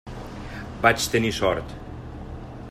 Vaig 0.85 1.05
tenir 1.17 1.33
sort. 1.41 1.77